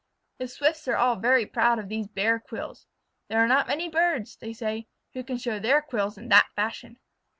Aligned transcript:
The 0.39 0.47
Swifts 0.47 0.87
are 0.87 0.95
all 0.95 1.15
very 1.17 1.45
proud 1.45 1.77
of 1.77 1.87
these 1.87 2.07
bare 2.07 2.39
quills. 2.39 2.87
"There 3.27 3.39
are 3.39 3.47
not 3.47 3.67
many 3.67 3.87
birds," 3.87 4.35
they 4.35 4.51
say, 4.51 4.87
"who 5.13 5.23
can 5.23 5.37
show 5.37 5.59
their 5.59 5.79
quills 5.83 6.17
in 6.17 6.27
that 6.29 6.47
fashion." 6.55 6.97